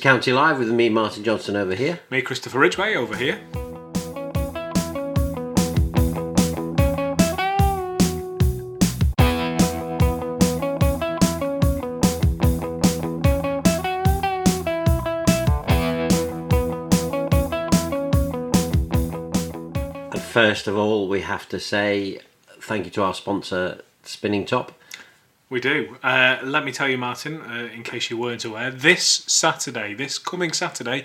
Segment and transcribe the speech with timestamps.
[0.00, 2.00] County Live with me, Martin Johnson, over here.
[2.10, 3.38] Me, Christopher Ridgway, over here.
[20.10, 22.18] And first of all, we have to say
[22.60, 24.72] thank you to our sponsor, Spinning Top.
[25.52, 25.98] We do.
[26.02, 30.16] Uh, let me tell you, Martin, uh, in case you weren't aware, this Saturday, this
[30.16, 31.04] coming Saturday,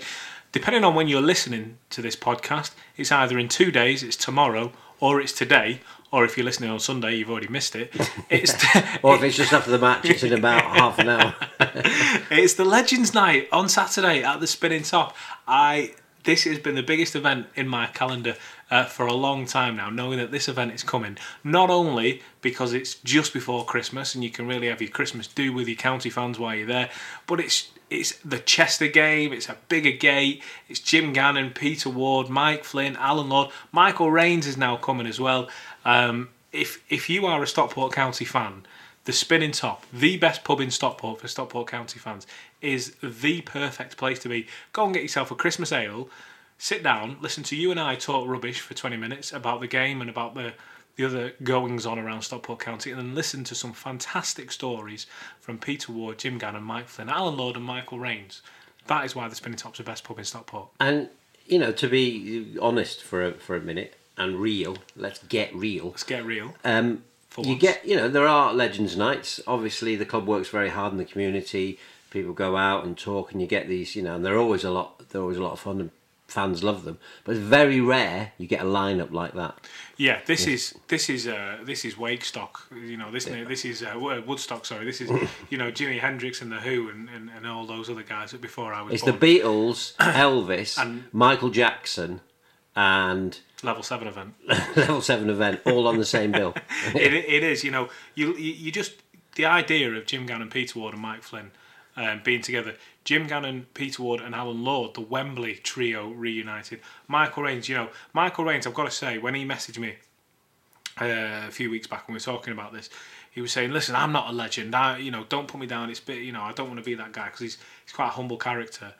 [0.52, 4.72] depending on when you're listening to this podcast, it's either in two days, it's tomorrow,
[5.00, 7.92] or it's today, or if you're listening on Sunday, you've already missed it.
[8.30, 8.54] It's
[9.02, 11.34] Or if it's just after the match, it's in about half an hour.
[12.30, 15.14] it's the Legends Night on Saturday at the Spinning Top.
[15.46, 15.92] I
[16.24, 18.34] this has been the biggest event in my calendar
[18.70, 21.16] uh, for a long time now, knowing that this event is coming.
[21.42, 25.52] Not only because it's just before Christmas and you can really have your Christmas do
[25.52, 26.90] with your county fans while you're there,
[27.26, 29.32] but it's it's the Chester game.
[29.32, 30.42] It's a bigger gate.
[30.68, 35.18] It's Jim Gannon, Peter Ward, Mike Flynn, Alan Lord, Michael Raynes is now coming as
[35.18, 35.48] well.
[35.84, 38.66] Um, if if you are a Stockport County fan,
[39.04, 42.26] the Spinning Top, the best pub in Stockport for Stockport County fans,
[42.60, 44.46] is the perfect place to be.
[44.72, 46.10] Go and get yourself a Christmas ale,
[46.58, 50.00] sit down, listen to you and I talk rubbish for 20 minutes about the game
[50.00, 50.52] and about the,
[50.96, 55.06] the other goings on around Stockport County, and then listen to some fantastic stories
[55.40, 58.40] from Peter Ward, Jim Gannon, Mike Flynn, Alan Lord, and Michael Raynes.
[58.88, 60.68] That is why the Spinning Top's the best pub in Stockport.
[60.80, 61.08] And,
[61.46, 65.86] you know, to be honest for a, for a minute and real, let's get real.
[65.86, 66.54] Let's get real.
[66.64, 67.04] Um,
[67.36, 69.40] you get, you know, there are Legends Nights.
[69.46, 71.78] Obviously, the club works very hard in the community.
[72.10, 74.70] People go out and talk, and you get these, you know, and they're always a
[74.70, 75.08] lot.
[75.10, 75.90] They're always a lot of fun, and
[76.28, 76.98] fans love them.
[77.24, 79.58] But it's very rare you get a lineup like that.
[79.96, 82.60] Yeah, this is this is uh, this is Wakestock.
[82.70, 84.64] You know, this this is uh, Woodstock.
[84.64, 85.10] Sorry, this is
[85.50, 88.40] you know Jimi Hendrix and the Who and, and, and all those other guys that
[88.40, 89.18] before I was It's born.
[89.18, 92.20] the Beatles, Elvis, And- Michael Jackson,
[92.76, 94.34] and level seven event.
[94.76, 96.54] Level Seven event all on the same bill.
[96.94, 97.64] it, it is.
[97.64, 98.94] You know, you, you just
[99.34, 101.50] the idea of Jim and Peter Ward, and Mike Flynn
[101.98, 102.76] um, being together.
[103.04, 106.80] Jim Gannon, Peter Ward, and Alan Lord, the Wembley trio reunited.
[107.08, 107.68] Michael Raynes.
[107.68, 108.66] You know, Michael Raynes.
[108.66, 109.96] I've got to say, when he messaged me
[111.00, 112.88] uh, a few weeks back when we were talking about this,
[113.32, 114.74] he was saying, "Listen, I'm not a legend.
[114.74, 115.90] I, you know, don't put me down.
[115.90, 118.08] It's bit, you know, I don't want to be that guy because he's he's quite
[118.08, 118.94] a humble character."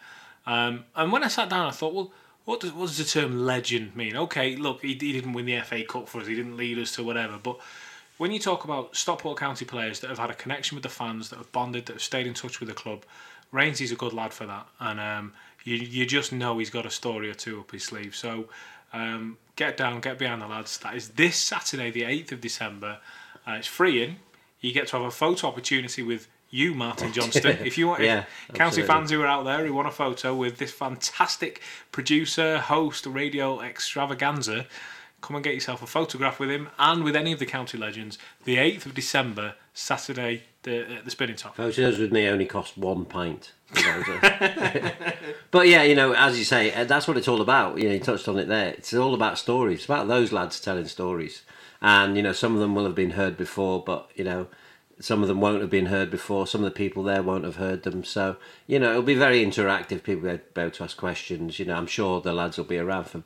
[0.44, 2.12] Um, and when I sat down, I thought, well,
[2.46, 4.16] what does what does the term legend mean?
[4.16, 6.26] Okay, look, he, he didn't win the FA Cup for us.
[6.26, 7.38] He didn't lead us to whatever.
[7.40, 7.60] But
[8.18, 11.30] when you talk about Stockport County players that have had a connection with the fans,
[11.30, 13.04] that have bonded, that have stayed in touch with the club,
[13.52, 15.32] Raynesy's a good lad for that, and um,
[15.64, 18.14] you you just know he's got a story or two up his sleeve.
[18.14, 18.48] So.
[18.90, 20.78] Um, get down, get behind the lads.
[20.78, 22.98] That is this Saturday, the 8th of December.
[23.46, 24.16] Uh, it's free in.
[24.60, 27.58] You get to have a photo opportunity with you, Martin Johnston.
[27.64, 30.34] if you want, Yeah, if County fans who are out there who want a photo
[30.34, 31.60] with this fantastic
[31.92, 34.66] producer, host, radio extravaganza,
[35.20, 38.18] come and get yourself a photograph with him and with any of the county legends.
[38.44, 41.56] The 8th of December, Saturday, the, uh, the Spinning Top.
[41.56, 43.52] Photos with me only cost one pint.
[45.50, 47.78] but yeah, you know, as you say, uh, that's what it's all about.
[47.78, 48.68] You know, you touched on it there.
[48.70, 49.80] It's all about stories.
[49.80, 51.42] It's about those lads telling stories,
[51.82, 54.46] and you know, some of them will have been heard before, but you know,
[55.00, 56.46] some of them won't have been heard before.
[56.46, 58.04] Some of the people there won't have heard them.
[58.04, 58.36] So
[58.66, 60.02] you know, it'll be very interactive.
[60.02, 61.58] People will be able to ask questions.
[61.58, 63.22] You know, I'm sure the lads will be around for.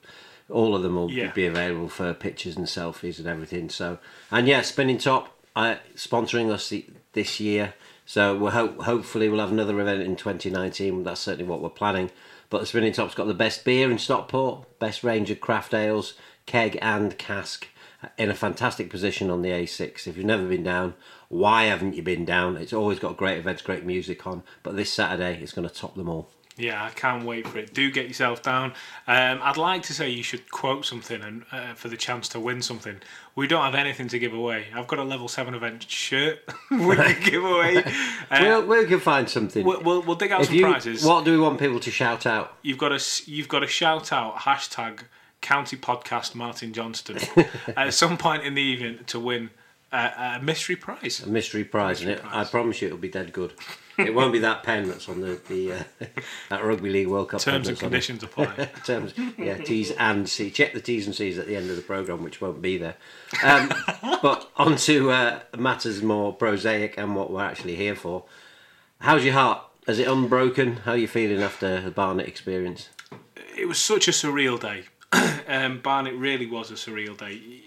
[0.53, 1.33] All of them will Yeah.
[1.33, 3.69] be available for pictures and selfies and everything.
[3.71, 3.99] So,
[4.31, 7.75] and yeah, Spinning Top uh, sponsoring us the, this year.
[8.07, 11.05] So we'll hope, hopefully we'll have another event in 2019.
[11.05, 12.11] That's certainly what we're planning.
[12.51, 16.15] But the Spinning Top's got the best beer in Stockport, best range of craft ales,
[16.45, 17.69] keg and cask,
[18.19, 20.07] in a fantastic position on the A6.
[20.07, 20.95] If you've never been down,
[21.29, 22.57] why haven't you been down?
[22.57, 24.43] It's always got great events, great music on.
[24.63, 26.29] But this Saturday, it's going to top them all.
[26.57, 27.73] Yeah, I can't wait for it.
[27.73, 28.73] Do get yourself down.
[29.07, 32.41] Um, I'd like to say you should quote something and uh, for the chance to
[32.41, 32.97] win something.
[33.35, 34.67] We don't have anything to give away.
[34.75, 37.85] I've got a level seven event shirt we can give away.
[38.31, 39.65] Uh, We'll, we can find something.
[39.65, 41.05] we'll, we'll, we'll dig out if some you, prizes.
[41.05, 42.57] what do we want people to shout out?
[42.63, 45.01] You've got a you've got to shout out hashtag
[45.43, 47.19] County Podcast Martin Johnston
[47.77, 49.51] at some point in the evening to win
[49.93, 51.23] a, a mystery prize.
[51.23, 52.47] A mystery prize, and Mystery it, prize.
[52.47, 53.53] I promise you it'll be dead good.
[53.99, 55.83] It won't be that pen that's on the, the uh,
[56.49, 57.41] that Rugby League World Cup.
[57.41, 58.71] Terms and conditions apply.
[58.85, 60.51] Terms, yeah, T's and C.
[60.51, 62.97] Check the T's and C's at the end of the program, which won't be there.
[63.43, 63.73] Um,
[64.23, 68.25] but on to uh, matters more prosaic and what we're actually here for.
[69.01, 69.63] How's your heart?
[69.87, 70.77] Is it unbroken?
[70.79, 72.89] How are you feeling after the Barnet experience?
[73.57, 74.85] it was such a surreal day.
[75.49, 77.63] um, Barnet really was a surreal day.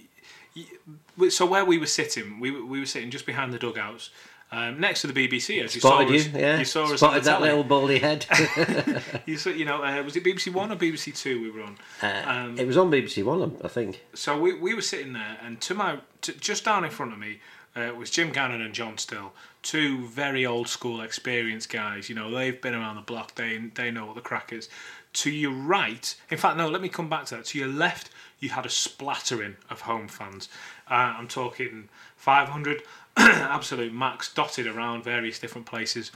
[1.30, 4.10] So where we were sitting, we we were sitting just behind the dugouts.
[4.56, 6.60] Um, next to the BBC, as you Spotted saw you, us, yeah.
[6.60, 7.50] you saw us Spotted that telly.
[7.50, 8.26] little baldy head.
[9.26, 11.78] You saw, you know, uh, was it BBC One or BBC Two we were on?
[12.02, 14.06] Uh, it was on BBC One, I think.
[14.14, 17.20] So we, we were sitting there, and to my to, just down in front of
[17.20, 17.40] me
[17.76, 22.08] uh, was Jim Gannon and John Still, two very old school, experienced guys.
[22.08, 23.36] You know, they've been around the block.
[23.36, 24.70] They they know what the crack is.
[25.14, 27.46] To your right, in fact, no, let me come back to that.
[27.46, 28.10] To your left,
[28.40, 30.50] you had a splattering of home fans.
[30.90, 31.88] Uh, I'm talking
[32.18, 32.82] 500,
[33.18, 36.12] absolute max, dotted around various different places.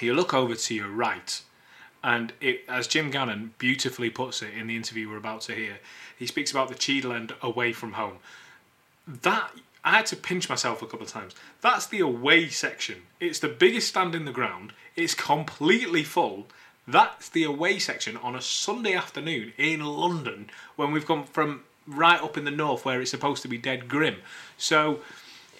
[0.00, 1.40] You look over to your right,
[2.02, 5.78] and it, as Jim Gannon beautifully puts it in the interview we're about to hear,
[6.18, 8.18] he speaks about the Cheadle end away from home.
[9.06, 9.50] That
[9.84, 11.34] I had to pinch myself a couple of times.
[11.60, 13.02] That's the away section.
[13.20, 14.72] It's the biggest stand in the ground.
[14.96, 16.46] It's completely full.
[16.88, 22.22] That's the away section on a Sunday afternoon in London when we've come from right
[22.22, 24.16] up in the north where it's supposed to be dead grim.
[24.56, 25.00] So,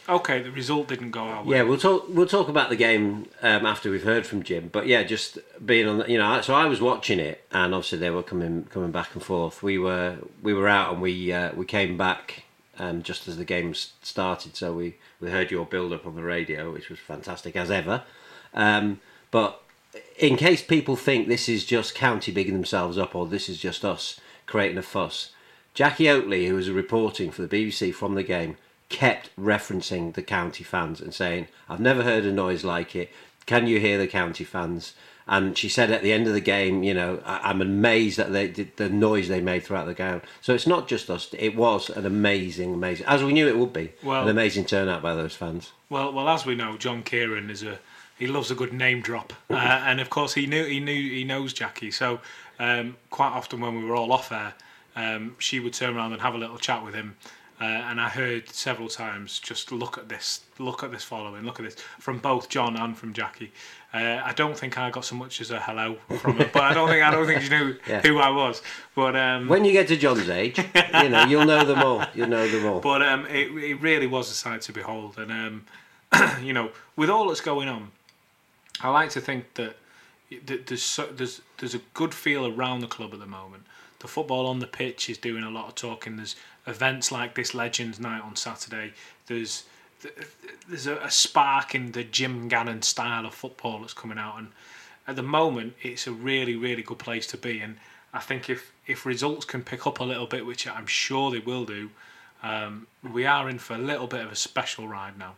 [0.08, 1.56] okay, the result didn't go our way.
[1.56, 2.06] Yeah, we'll talk.
[2.08, 4.68] We'll talk about the game um, after we've heard from Jim.
[4.72, 7.98] But yeah, just being on, the, you know, so I was watching it, and obviously
[7.98, 9.62] they were coming coming back and forth.
[9.62, 12.44] We were we were out, and we uh, we came back
[12.78, 14.56] um, just as the game started.
[14.56, 18.02] So we we heard your build up on the radio, which was fantastic as ever.
[18.52, 19.62] Um, but
[20.18, 23.84] in case people think this is just county bigging themselves up, or this is just
[23.84, 25.30] us creating a fuss,
[25.72, 28.56] Jackie Oatley, who was reporting for the BBC from the game,
[28.94, 33.10] kept referencing the county fans and saying, I've never heard a noise like it.
[33.44, 34.94] Can you hear the county fans?
[35.26, 38.46] And she said at the end of the game, you know, I'm amazed at the,
[38.76, 40.22] the noise they made throughout the game.
[40.40, 41.34] So it's not just us.
[41.36, 45.02] It was an amazing, amazing, as we knew it would be, Well- an amazing turnout
[45.02, 45.72] by those fans.
[45.90, 47.80] Well, well, as we know, John Kieran is a
[48.16, 51.24] he loves a good name drop, uh, and of course he knew he knew he
[51.24, 51.90] knows Jackie.
[51.90, 52.20] So
[52.60, 54.54] um, quite often when we were all off air,
[54.94, 57.16] um, she would turn around and have a little chat with him.
[57.64, 61.58] Uh, and I heard several times, just look at this, look at this following, look
[61.58, 63.52] at this, from both John and from Jackie.
[63.94, 66.74] Uh, I don't think I got so much as a hello from her, but I
[66.74, 68.02] don't think I don't think she knew Yeah.
[68.02, 68.60] who I was.
[68.94, 72.04] But um, When you get to John's age, you know, you'll know them all.
[72.14, 72.80] You'll know them all.
[72.80, 75.16] but um, it, it really was a sight to behold.
[75.16, 75.64] And, um,
[76.44, 77.92] you know, with all that's going on,
[78.82, 79.76] I like to think that
[80.44, 83.62] there's, so, there's, there's a good feel around the club at the moment.
[84.00, 86.16] The football on the pitch is doing a lot of talking.
[86.16, 88.92] There's events like this Legends Night on Saturday.
[89.26, 89.64] There's
[90.68, 94.48] there's a, spark in the Jim Gannon style of football that's coming out, and
[95.06, 97.60] at the moment, it's a really, really good place to be.
[97.60, 97.76] And
[98.12, 101.38] I think if if results can pick up a little bit, which I'm sure they
[101.38, 101.90] will do,
[102.42, 105.34] um, we are in for a little bit of a special ride now.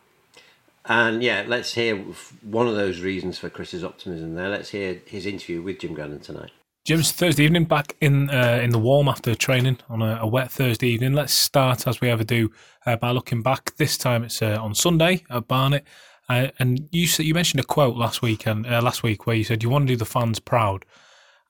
[0.88, 1.96] And yeah, let's hear
[2.43, 4.49] one of those reasons for Chris's optimism there.
[4.49, 6.52] Let's hear his interview with Jim Gannon tonight.
[6.86, 10.52] Jim's Thursday evening back in uh, in the warm after training on a, a wet
[10.52, 11.14] Thursday evening.
[11.14, 12.52] Let's start as we ever do
[12.86, 13.74] uh, by looking back.
[13.74, 15.84] This time it's uh, on Sunday at Barnet,
[16.28, 19.42] uh, and you you mentioned a quote last week and uh, last week where you
[19.42, 20.84] said you want to do the fans proud.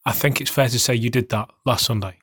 [0.07, 2.17] I think it's fair to say you did that last Sunday.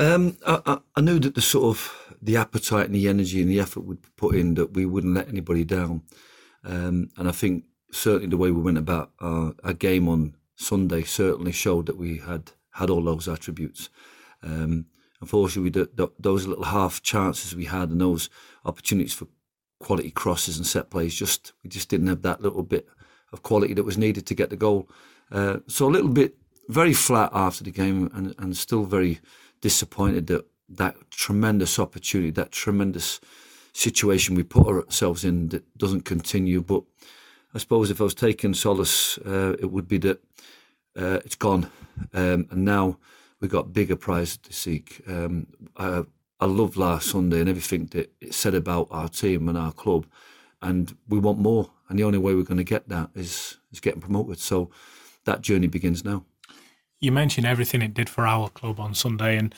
[0.00, 3.48] Um, I, I, I knew that the sort of the appetite and the energy and
[3.48, 6.02] the effort we'd put in that we wouldn't let anybody down,
[6.64, 11.02] um, and I think certainly the way we went about our, our game on Sunday
[11.02, 13.88] certainly showed that we had had all those attributes.
[14.42, 14.86] Um,
[15.20, 18.28] unfortunately, did, th- those little half chances we had and those
[18.64, 19.28] opportunities for
[19.80, 22.88] quality crosses and set plays just we just didn't have that little bit
[23.32, 24.88] of quality that was needed to get the goal.
[25.30, 26.36] Uh, so a little bit
[26.68, 29.20] very flat after the game and, and still very
[29.60, 33.20] disappointed that that tremendous opportunity, that tremendous
[33.72, 36.60] situation we put ourselves in that doesn't continue.
[36.60, 36.84] But
[37.54, 40.22] I suppose if I was taking solace, uh, it would be that
[40.96, 41.70] uh, it's gone,
[42.12, 42.98] um, and now
[43.40, 45.00] we've got bigger prizes to seek.
[45.06, 45.46] Um,
[45.76, 46.04] I,
[46.40, 50.06] I loved last Sunday and everything that it said about our team and our club,
[50.60, 51.70] and we want more.
[51.88, 54.38] And the only way we're going to get that is is getting promoted.
[54.40, 54.70] So
[55.24, 56.24] that journey begins now.
[57.00, 59.54] You mentioned everything it did for our club on Sunday and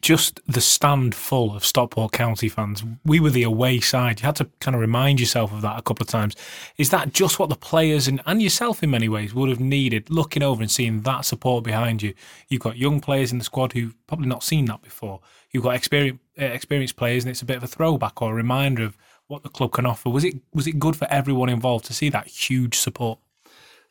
[0.00, 2.82] just the stand full of Stockport County fans.
[3.04, 4.20] We were the away side.
[4.20, 6.36] You had to kind of remind yourself of that a couple of times.
[6.78, 10.10] Is that just what the players and, and yourself in many ways would have needed
[10.10, 12.14] looking over and seeing that support behind you?
[12.48, 15.20] You've got young players in the squad who've probably not seen that before.
[15.50, 18.34] You've got experienced, uh, experienced players and it's a bit of a throwback or a
[18.34, 18.96] reminder of
[19.28, 20.08] what the club can offer.
[20.10, 23.18] Was it was it good for everyone involved to see that huge support?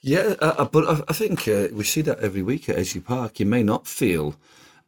[0.01, 3.03] Yeah, uh, uh, but I, I think uh, we see that every week at Edgeley
[3.03, 3.39] Park.
[3.39, 4.35] You may not feel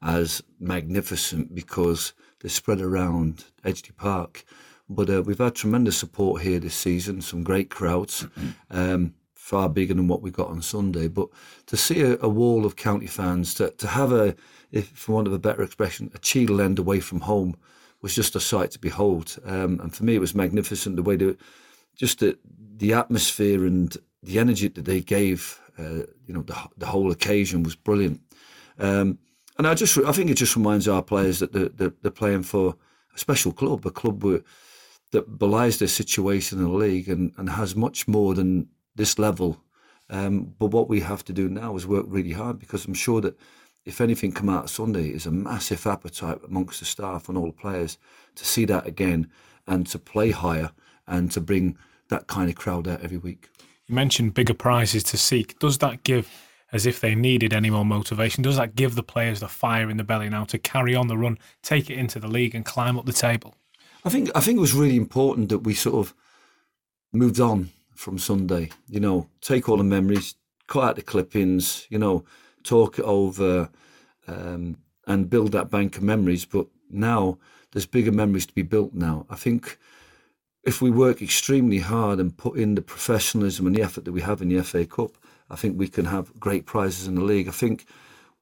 [0.02, 4.46] as magnificent because they're spread around Edgeley Park,
[4.90, 7.22] but uh, we've had tremendous support here this season.
[7.22, 8.26] Some great crowds,
[8.72, 11.08] um, far bigger than what we got on Sunday.
[11.08, 11.30] But
[11.68, 14.36] to see a, a wall of county fans, to to have a,
[14.72, 17.56] if for want of a better expression, a Cheadle end away from home
[18.02, 19.38] was just a sight to behold.
[19.46, 21.38] Um, and for me, it was magnificent the way the
[21.96, 22.38] just the
[22.78, 27.64] the atmosphere and the energy that they gave, uh, you know, the the whole occasion
[27.64, 28.22] was brilliant.
[28.80, 29.18] Um,
[29.58, 32.44] and I just I think it just reminds our players that they're, they're, they're playing
[32.44, 32.76] for
[33.16, 34.42] a special club, a club where,
[35.12, 39.62] that belies their situation in the league and, and has much more than this level.
[40.10, 43.22] Um, but what we have to do now is work really hard because I'm sure
[43.22, 43.38] that
[43.86, 47.52] if anything come out Sunday is a massive appetite amongst the staff and all the
[47.54, 47.98] players
[48.36, 49.30] to see that again
[49.66, 50.72] and to play higher
[51.08, 51.78] and to bring
[52.10, 53.50] that kind of crowd out every week.
[53.88, 55.58] You mentioned bigger prizes to seek.
[55.60, 56.30] Does that give,
[56.72, 59.98] as if they needed any more motivation, does that give the players the fire in
[59.98, 62.98] the belly now to carry on the run, take it into the league and climb
[62.98, 63.56] up the table?
[64.04, 66.14] I think I think it was really important that we sort of
[67.12, 68.70] moved on from Sunday.
[68.88, 70.36] You know, take all the memories,
[70.68, 71.88] cut out the clippings.
[71.90, 72.26] You know,
[72.64, 73.70] talk it over,
[74.28, 76.46] um, and build that bank of memories.
[76.46, 77.38] But now
[77.72, 78.94] there's bigger memories to be built.
[78.94, 79.78] Now I think
[80.64, 84.22] if we work extremely hard and put in the professionalism and the effort that we
[84.22, 85.18] have in the FA Cup,
[85.50, 87.48] I think we can have great prizes in the league.
[87.48, 87.86] I think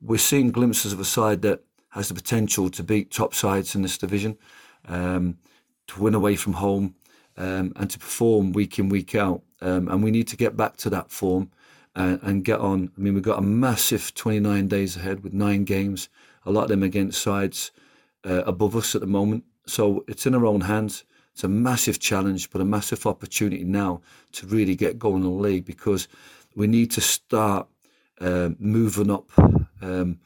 [0.02, 3.82] we're seeing glimpses of a side that has the potential to beat top sides in
[3.82, 4.38] this division,
[4.88, 5.38] um,
[5.88, 6.96] to win away from home,
[7.38, 9.42] um, and to perform week in week out.
[9.62, 11.52] Um, and we need to get back to that form
[11.96, 12.92] and, and, get on.
[12.98, 16.10] I mean, we've got a massive 29 days ahead with nine games,
[16.46, 17.72] a lot of them against sides
[18.26, 19.46] uh, above us at the moment.
[19.66, 21.06] So it's in our own hands.
[21.34, 24.02] It's a massive challenge, but a massive opportunity now
[24.34, 26.08] to really get going in the league because
[26.56, 27.68] we need to start
[28.22, 29.30] uh, moving up
[29.82, 30.20] um,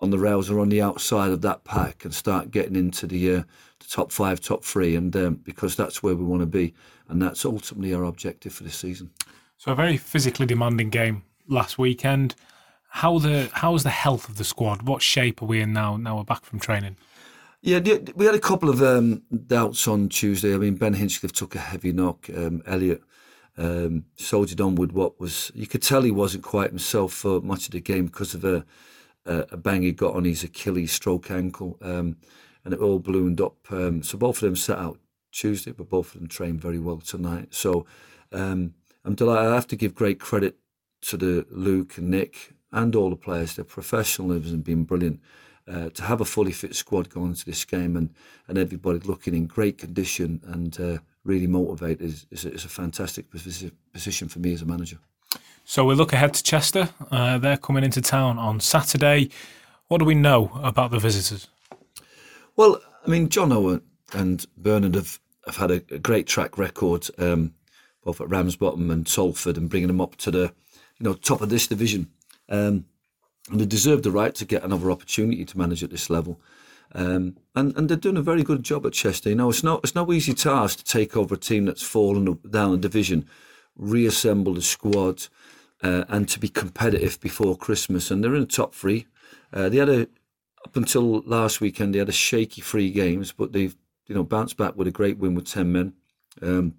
[0.00, 3.36] on the rails or on the outside of that pack and start getting into the,
[3.36, 3.42] uh,
[3.78, 6.74] the top five, top three, and um, because that's where we want to be,
[7.08, 9.10] and that's ultimately our objective for this season.
[9.58, 12.34] So a very physically demanding game last weekend.
[12.88, 14.82] How the how's the health of the squad?
[14.82, 15.96] What shape are we in now?
[15.96, 16.96] Now we're back from training.
[17.62, 17.80] Yeah,
[18.14, 20.54] we had a couple of um, doubts on Tuesday.
[20.54, 22.28] I mean, Ben Hinchcliffe took a heavy knock.
[22.34, 23.02] Um, Elliot
[23.58, 27.66] um, soldiered on with what was you could tell he wasn't quite himself for much
[27.66, 28.64] of the game because of a,
[29.26, 32.16] a bang he got on his Achilles stroke ankle, um,
[32.64, 33.56] and it all ballooned up.
[33.70, 34.98] Um, so both of them set out
[35.32, 37.54] Tuesday, but both of them trained very well tonight.
[37.54, 37.86] So
[38.32, 39.50] um, I'm delighted.
[39.50, 40.56] I have to give great credit
[41.02, 43.54] to the Luke and Nick and all the players.
[43.54, 45.20] Their professionalism has been brilliant.
[45.68, 48.14] Uh, to have a fully fit squad going into this game and,
[48.46, 52.68] and everybody looking in great condition and uh, really motivated is, is, a, is a
[52.68, 54.98] fantastic position for me as a manager.
[55.64, 56.88] So we look ahead to Chester.
[57.10, 59.30] Uh, they're coming into town on Saturday.
[59.88, 61.48] What do we know about the visitors?
[62.54, 63.80] Well, I mean, Jono
[64.12, 67.54] and Bernard have, have had a, a great track record, um,
[68.04, 70.52] both at Ramsbottom and Salford, and bringing them up to the
[70.98, 72.10] you know top of this division.
[72.48, 72.86] Um,
[73.50, 76.40] and they deserve the right to get another opportunity to manage at this level.
[76.96, 79.28] Um, and and they're doing a very good job at Chester.
[79.28, 82.38] You know, it's not it's no easy task to take over a team that's fallen
[82.48, 83.28] down a division,
[83.76, 85.28] reassemble the squad,
[85.82, 88.10] uh, and to be competitive before Christmas.
[88.10, 89.06] And they're in the top three.
[89.52, 90.08] Uh, they had a
[90.64, 93.76] up until last weekend they had a shaky three games, but they've
[94.06, 95.92] you know bounced back with a great win with ten men.
[96.40, 96.76] Um,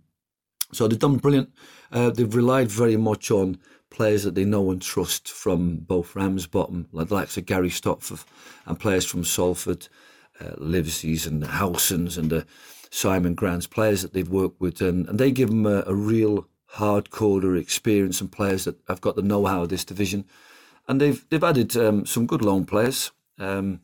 [0.74, 1.52] so they've done brilliant.
[1.92, 3.60] Uh, they've relied very much on
[3.90, 8.26] players that they know and trust from both Ramsbottom, like the likes of Gary Stopforth,
[8.66, 9.88] and players from Salford,
[10.40, 12.46] uh, and the Howsons and the
[12.90, 16.48] Simon Grands, players that they've worked with, and, and they give them a, a real
[16.74, 20.26] hardcore experience and players that have got the know-how of this division.
[20.88, 23.12] And they've they've added um, some good loan players.
[23.40, 23.82] Um,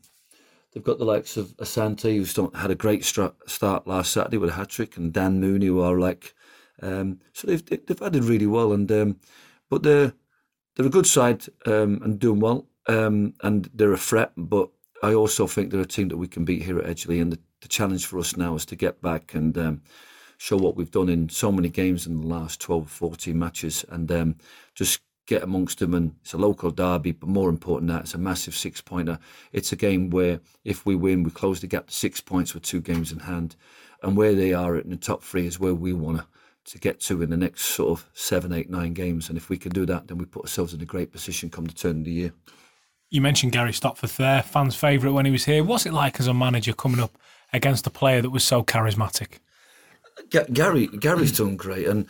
[0.72, 4.54] they've got the likes of Asante, who's had a great start last Saturday with a
[4.54, 6.34] hat trick, and Dan Mooney, who are like,
[6.80, 8.72] um, so they've they've added really well.
[8.72, 9.20] And um,
[9.68, 10.14] but they're
[10.74, 14.32] they're a good side um, and doing well, um, and they're a threat.
[14.36, 14.70] But
[15.04, 17.38] I also think they're a team that we can beat here at Edgeley, and the,
[17.60, 19.82] the challenge for us now is to get back and um,
[20.38, 24.10] show what we've done in so many games in the last 12, 14 matches, and
[24.10, 24.36] um,
[24.74, 25.92] just get amongst them.
[25.92, 29.18] And it's a local derby, but more important than that, it's a massive six pointer.
[29.52, 32.62] It's a game where if we win, we close the gap to six points with
[32.62, 33.56] two games in hand,
[34.02, 36.26] and where they are in the top three is where we want to
[36.64, 39.28] to get to in the next sort of seven, eight, nine games.
[39.28, 41.66] And if we can do that, then we put ourselves in a great position come
[41.66, 42.32] the turn of the year.
[43.10, 45.62] You mentioned Gary Stopforth there, fans' favourite when he was here.
[45.62, 47.16] What's it like as a manager coming up
[47.52, 49.38] against a player that was so charismatic?
[50.30, 52.06] G- Gary, Gary's done great, and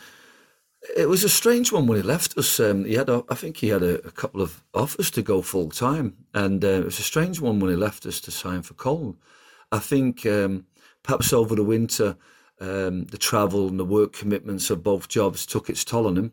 [0.95, 2.59] it was a strange one when he left us.
[2.59, 5.41] Um, he had, a, I think, he had a, a, couple of offers to go
[5.41, 8.61] full time, and uh, it was a strange one when he left us to sign
[8.61, 9.17] for Colne.
[9.71, 10.65] I think um,
[11.03, 12.17] perhaps over the winter
[12.59, 16.31] um, the travel and the work commitments of both jobs took its toll on him.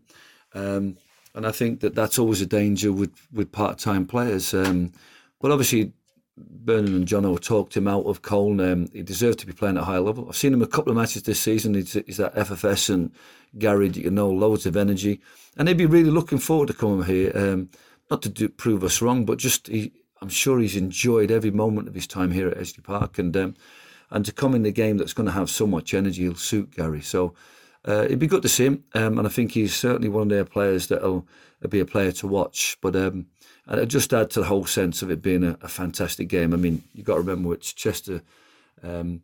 [1.34, 4.52] And I think that that's always a danger with, with part time players.
[4.52, 4.92] Um,
[5.40, 5.92] but obviously,
[6.36, 8.60] Bernard and Jono talked him out of Colne.
[8.60, 10.26] Um, he deserved to be playing at a high level.
[10.28, 11.74] I've seen him a couple of matches this season.
[11.74, 13.12] He's, he's that FFS and
[13.58, 15.20] Gary, you know, loads of energy,
[15.56, 17.32] and he'd be really looking forward to coming here.
[17.34, 17.68] Um,
[18.10, 21.88] not to do, prove us wrong, but just he, I'm sure he's enjoyed every moment
[21.88, 23.54] of his time here at Edgeley Park, and um,
[24.10, 26.70] and to come in the game that's going to have so much energy will suit
[26.76, 27.00] Gary.
[27.02, 27.34] So
[27.86, 30.28] uh, it'd be good to see him, um, and I think he's certainly one of
[30.28, 31.26] their players that'll
[31.68, 32.76] be a player to watch.
[32.80, 33.26] But um,
[33.66, 36.52] and just add to the whole sense of it being a, a fantastic game.
[36.52, 38.22] I mean, you have got to remember it's Chester.
[38.82, 39.22] Um,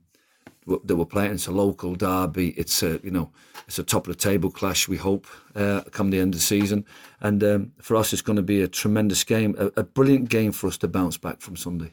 [0.85, 1.33] that we're playing.
[1.33, 2.51] It's a local derby.
[2.51, 3.31] It's a you know
[3.67, 4.89] it's a top of the table clash.
[4.89, 6.85] We hope uh, come the end of the season,
[7.21, 10.53] and um, for us it's going to be a tremendous game, a, a, brilliant game
[10.53, 11.93] for us to bounce back from Sunday.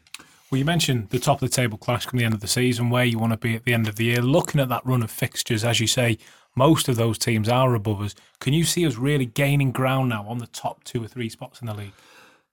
[0.51, 2.89] Well, you mentioned the top of the table clash come the end of the season,
[2.89, 4.21] where you want to be at the end of the year.
[4.21, 6.17] Looking at that run of fixtures, as you say,
[6.55, 8.15] most of those teams are above us.
[8.39, 11.61] Can you see us really gaining ground now on the top two or three spots
[11.61, 11.93] in the league?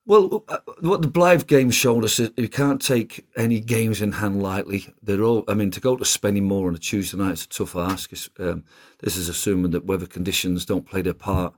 [0.04, 4.10] Well, uh, what the Blyth game showed us is you can't take any games in
[4.10, 4.92] hand lightly.
[5.00, 7.76] They're all, I mean, to go to Spennymoor on a Tuesday night is a tough
[7.76, 8.12] ask.
[8.40, 8.64] Um,
[8.98, 11.54] this is assuming that weather conditions don't play their part.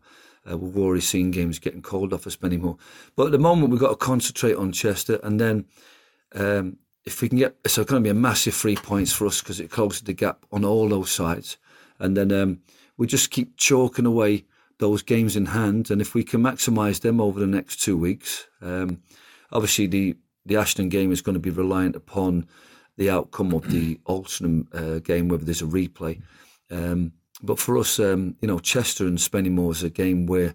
[0.51, 2.79] Uh, we've already seen games getting called off for Spennymoor.
[3.17, 5.19] But at the moment, we've got to concentrate on Chester.
[5.23, 5.65] And then
[6.35, 9.27] um, if we can get, so it's going to be a massive three points for
[9.27, 11.57] us because it closes the gap on all those sides.
[11.99, 12.61] And then um,
[12.97, 14.45] we just keep chalking away
[14.79, 18.47] those games in hand, and if we can maximise them over the next two weeks,
[18.61, 19.01] um,
[19.53, 22.47] obviously the the Ashton game is going to be reliant upon
[22.97, 26.21] the outcome of the Alton uh, game, whether there's a replay.
[26.71, 30.55] Um, but for us, um, you know, Chester and Spennymoor is a game where,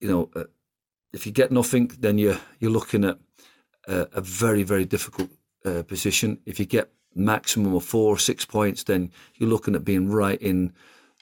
[0.00, 0.44] you know, uh,
[1.12, 3.18] if you get nothing, then you're you're looking at
[3.86, 5.30] a, a very very difficult
[5.64, 6.38] uh, position.
[6.46, 10.40] If you get maximum of four or six points, then you're looking at being right
[10.40, 10.72] in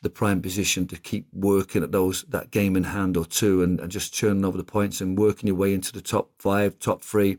[0.03, 3.81] the prime position to keep working at those that game in hand or two and,
[3.81, 7.03] and just churning over the points and working your way into the top five, top
[7.03, 7.39] three,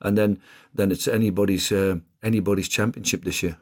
[0.00, 0.40] and then
[0.74, 3.56] then it's anybody's uh, anybody's championship this year.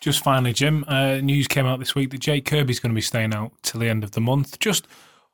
[0.00, 3.00] Just finally, Jim, uh, news came out this week that Jake Kirby's going to be
[3.00, 4.58] staying out till the end of the month.
[4.60, 4.86] Just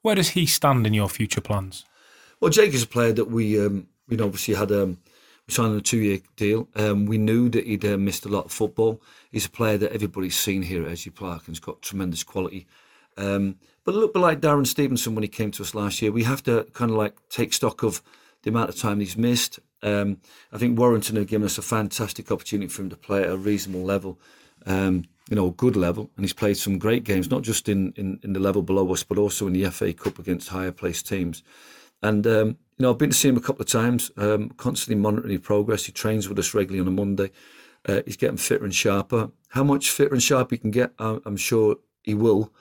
[0.02, 1.84] where does he stand in your future plans?
[2.40, 4.98] Well, Jake is a player that we, um, you know, obviously had um,
[5.48, 6.68] signed a two-year deal.
[6.74, 9.02] Um, we knew that he'd uh, missed a lot of football.
[9.30, 12.66] He's a player that everybody's seen here at Edgeley Park and he's got tremendous quality.
[13.16, 16.10] Um, but a little bit like Darren Stevenson when he came to us last year,
[16.10, 18.02] we have to kind of like take stock of
[18.42, 19.60] the amount of time he's missed.
[19.82, 20.19] Um,
[20.52, 23.36] I think Warrington have given us a fantastic opportunity for him to play at a
[23.36, 24.19] reasonable level,
[24.64, 26.10] um, you know, a good level.
[26.16, 29.02] And he's played some great games, not just in, in, in the level below us,
[29.02, 31.42] but also in the FA Cup against higher placed teams.
[32.04, 35.00] And um, you know, I've been to see him a couple of times, um, constantly
[35.00, 35.86] monitoring his progress.
[35.86, 37.30] He trains with us regularly on a Monday.
[37.88, 39.30] Uh, he's getting fitter and sharper.
[39.49, 42.52] How much fitter and sharper he can get, I'm, I'm sure he will.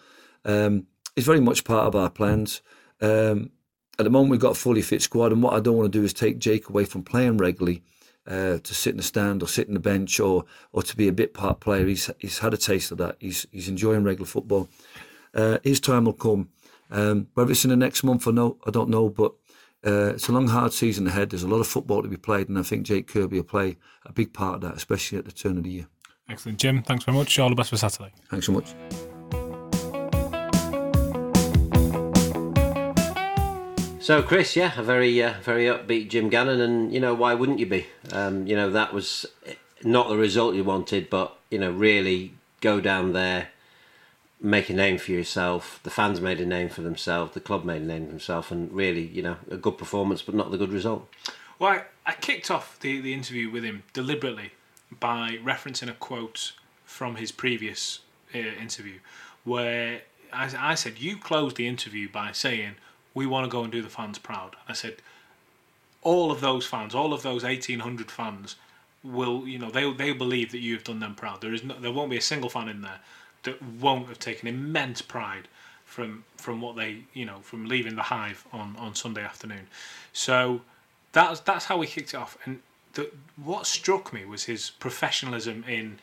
[0.46, 2.62] Um, he's very much part of our plans.
[3.02, 3.52] Um,
[4.00, 6.00] at the moment, we've got a fully fit squad, and what I don't want to
[6.00, 7.84] do is take Jake away from playing regularly
[8.26, 11.10] uh, to sit in the stand or sit in the bench or or to be
[11.10, 11.86] a bit part player.
[11.86, 13.18] He's he's had a taste of that.
[13.20, 14.70] He's he's enjoying regular football.
[15.34, 16.50] Uh, his time will come.
[16.94, 19.34] Um, whether it's in the next month or no, I don't know, but
[19.86, 21.32] uh, it's a long, hard season ahead.
[21.32, 23.78] There's a lot of football to be played, and I think Jake Kirby will play
[24.06, 25.88] a big part of that, especially at the turn of the year.
[26.30, 26.84] Excellent, Jim.
[26.84, 27.38] Thanks very much.
[27.40, 28.14] All the best for Saturday.
[28.30, 28.76] Thanks so much.
[34.00, 37.60] So, Chris, yeah, a very, uh, very upbeat Jim Gannon, and you know why wouldn't
[37.60, 37.88] you be?
[38.12, 39.26] Um, you know that was
[39.84, 43.50] not the result you wanted, but you know really go down there,
[44.44, 45.80] make a name for yourself.
[45.84, 47.34] The fans made a name for themselves.
[47.34, 50.36] The club made a name for themselves, and really, you know, a good performance, but
[50.36, 51.08] not the good result.
[51.58, 54.52] Well, I, I kicked off the, the interview with him deliberately
[55.00, 56.52] by referencing a quote
[56.84, 58.00] from his previous
[58.36, 59.00] uh, interview,
[59.46, 60.02] where
[60.34, 62.76] I, I said, "You closed the interview by saying
[63.14, 64.98] we want to go and do the fans proud." I said,
[66.02, 68.58] all of those fans, all of those eighteen hundred fans,
[69.04, 71.40] will you know they they believe that you have done them proud.
[71.40, 73.00] There is no, there won't be a single fan in there
[73.44, 75.48] that won't have taken immense pride
[75.86, 79.68] from from what they you know from leaving the hive on on Sunday afternoon.
[80.12, 80.62] So
[81.12, 82.38] that's that's how we kicked it off.
[82.46, 82.62] And
[82.94, 86.00] the, what struck me was his professionalism in.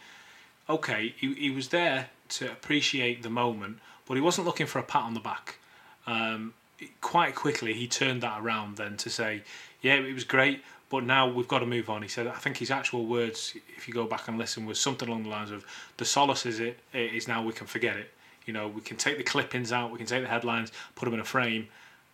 [0.68, 4.84] Okay, he, he was there to appreciate the moment, but he wasn't looking for a
[4.84, 5.58] pat on the back.
[6.06, 6.54] Um,
[7.00, 9.42] quite quickly, he turned that around then to say,
[9.82, 12.02] "Yeah, it was great, but now we've got to move on.
[12.02, 15.08] He said, I think his actual words, if you go back and listen, was something
[15.08, 15.64] along the lines of,
[15.96, 18.10] the solace is it is now we can forget it.
[18.44, 21.14] You know, we can take the clippings out, we can take the headlines, put them
[21.14, 21.68] in a frame,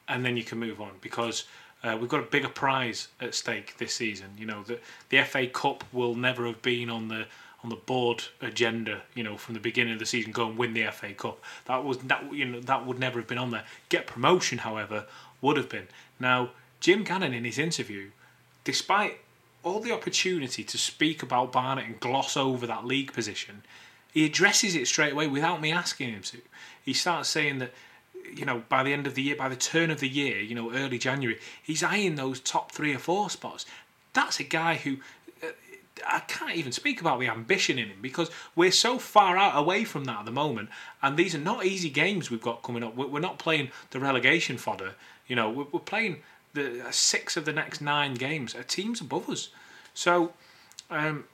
[0.08, 1.46] and then you can move on because
[1.82, 4.28] uh, we've got a bigger prize at stake this season.
[4.36, 7.26] You know, the the FA Cup will never have been on the
[7.64, 9.02] on the board agenda.
[9.14, 11.42] You know, from the beginning of the season, go and win the FA Cup.
[11.64, 13.64] That was that you know that would never have been on there.
[13.88, 15.06] Get promotion, however,
[15.40, 15.88] would have been.
[16.20, 18.10] Now, Jim Gannon in his interview
[18.66, 19.20] despite
[19.62, 23.62] all the opportunity to speak about Barnet and gloss over that league position,
[24.12, 26.38] he addresses it straight away without me asking him to.
[26.84, 27.72] He starts saying that,
[28.34, 30.56] you know, by the end of the year, by the turn of the year, you
[30.56, 33.66] know, early January, he's eyeing those top three or four spots.
[34.14, 34.96] That's a guy who
[35.44, 35.48] uh,
[36.04, 39.84] I can't even speak about the ambition in him because we're so far out away
[39.84, 40.70] from that at the moment,
[41.02, 42.96] and these are not easy games we've got coming up.
[42.96, 44.94] We're not playing the relegation fodder.
[45.28, 46.22] You know, we're playing
[46.56, 49.50] the six of the next nine games are teams above us.
[49.94, 50.32] So
[50.90, 51.24] um,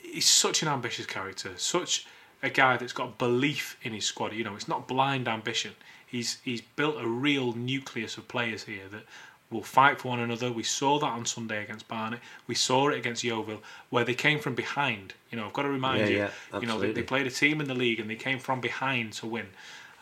[0.00, 2.06] he's such an ambitious character, such
[2.42, 4.32] a guy that's got belief in his squad.
[4.32, 5.72] You know, it's not blind ambition.
[6.06, 9.04] He's he's built a real nucleus of players here that
[9.50, 10.50] will fight for one another.
[10.50, 12.20] We saw that on Sunday against Barnet.
[12.46, 15.14] We saw it against Yeovil, where they came from behind.
[15.30, 16.18] You know, I've got to remind Yeah, you.
[16.52, 18.60] yeah, you know, they, they played a team in the league and they came from
[18.60, 19.46] behind to win.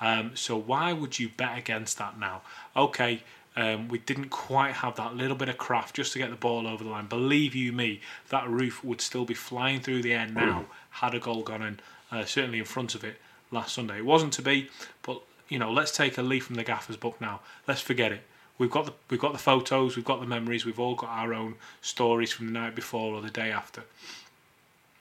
[0.00, 2.42] Um, so why would you bet against that now?
[2.76, 3.22] Okay,
[3.56, 6.66] um, we didn't quite have that little bit of craft just to get the ball
[6.66, 7.06] over the line.
[7.06, 11.18] Believe you me, that roof would still be flying through the air now had a
[11.18, 13.16] goal gone in, uh, certainly in front of it
[13.50, 13.98] last Sunday.
[13.98, 14.70] It wasn't to be,
[15.02, 17.40] but you know, let's take a leaf from the gaffer's book now.
[17.66, 18.22] Let's forget it.
[18.58, 21.34] We've got the we've got the photos, we've got the memories, we've all got our
[21.34, 23.82] own stories from the night before or the day after.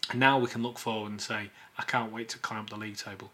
[0.09, 2.77] And now we can look forward and say, I can't wait to climb up the
[2.77, 3.31] league table.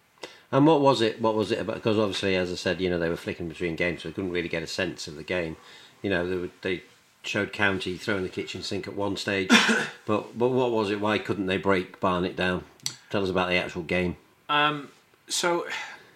[0.52, 1.22] And what was it?
[1.22, 1.76] What was it about?
[1.76, 4.32] Because obviously, as I said, you know, they were flicking between games, so I couldn't
[4.32, 5.58] really get a sense of the game.
[6.02, 6.84] You know, they, were, they
[7.24, 9.50] showed County throwing the kitchen sink at one stage,
[10.06, 11.02] but but what was it?
[11.02, 12.64] Why couldn't they break Barnet down?
[13.10, 14.16] Tell us about the actual game.
[14.50, 14.90] Um,
[15.28, 15.66] so,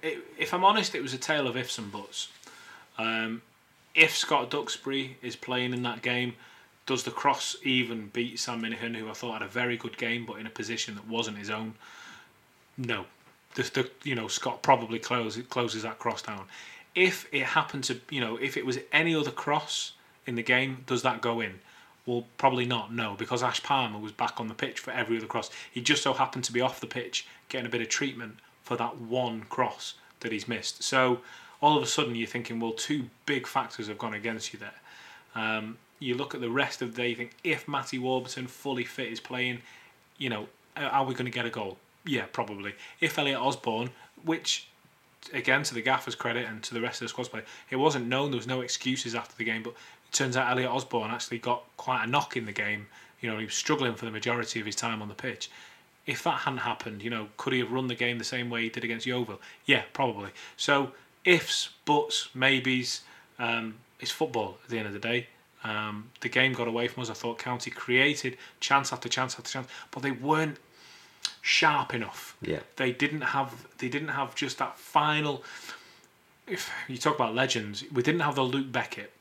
[0.04, 2.30] i if I'm honest, it was a tale of ifs and buts.
[2.98, 3.42] Um,
[3.94, 6.36] if Scott Duxbury is playing in that game,
[6.86, 10.26] does the cross even beat Sam Minihan, who I thought had a very good game,
[10.26, 11.76] but in a position that wasn't his own?
[12.78, 13.06] No.
[13.56, 16.46] The, the, you know, Scott probably closes closes that cross down.
[16.96, 19.94] If it happened to, you know, if it was any other cross
[20.26, 21.60] in the game, does that go in?
[22.06, 25.28] Well, probably not, no, because Ash Palmer was back on the pitch for every other
[25.28, 25.50] cross.
[25.72, 28.76] He just so happened to be off the pitch getting a bit of treatment for
[28.78, 30.84] that one cross that he's missed.
[30.84, 31.22] So
[31.62, 34.74] all of a sudden you're thinking, well, two big factors have gone against you there.
[35.36, 38.84] Um, you look at the rest of the day, you think if Matty Warburton fully
[38.84, 39.62] fit is playing,
[40.18, 41.78] you know, are we going to get a goal?
[42.06, 42.74] Yeah, probably.
[43.00, 43.90] If Elliot Osborne,
[44.24, 44.68] which
[45.34, 48.08] again to the gaffer's credit and to the rest of the squad's play, it wasn't
[48.08, 48.32] known.
[48.32, 51.64] There was no excuses after the game, but it turns out Elliot Osborne actually got
[51.78, 52.88] quite a knock in the game.
[53.20, 55.52] You know, he was struggling for the majority of his time on the pitch.
[56.08, 58.64] If that hadn't happened, you know, could he have run the game the same way
[58.64, 59.40] he did against Yeovil?
[59.66, 60.32] Yeah, probably.
[60.58, 63.02] So ifs, buts, maybes.
[63.38, 65.28] Um, it's football at the end of the day.
[65.64, 67.12] Um, the game got away from us.
[67.12, 70.58] I thought County created chance after chance after chance, but they weren't
[71.42, 72.36] sharp enough.
[72.42, 72.60] Yeah.
[72.76, 75.44] They didn't have they didn't have just that final
[76.48, 79.14] if you talk about legends, we didn't have the Luke Beckett,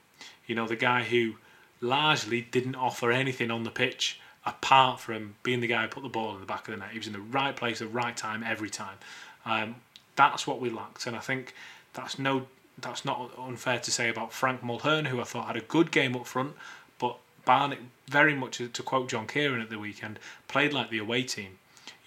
[0.47, 1.35] you know, the guy who
[1.81, 6.09] largely didn't offer anything on the pitch apart from being the guy who put the
[6.09, 6.91] ball in the back of the net.
[6.91, 8.99] He was in the right place at the right time every time.
[9.45, 9.77] Um,
[10.17, 11.55] that's what we lacked, and I think
[11.95, 12.47] that's no
[12.79, 16.17] that's not unfair to say about Frank Mulhern, who I thought had a good game
[16.17, 16.55] up front,
[16.99, 21.23] but Barnet very much to quote John Kieran at the weekend played like the away
[21.23, 21.59] team.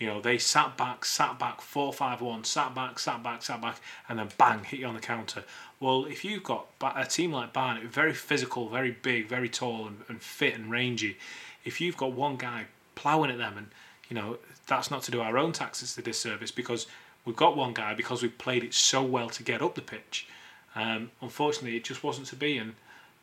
[0.04, 3.62] You know, they sat back, sat back, four five one, sat back, sat back, sat
[3.62, 5.46] back, and then bang, hit you on the counter.
[5.80, 10.02] Well, if you've got a team like Barnet, very physical, very big, very tall, and,
[10.10, 11.18] and fit and rangy,
[11.64, 13.68] if you've got one guy ploughing at them, and
[14.10, 16.86] you know that's not to do our own tactics a disservice because
[17.24, 20.28] we've got one guy because we've played it so well to get up the pitch.
[20.76, 22.76] Um, unfortunately, it just wasn't to be, and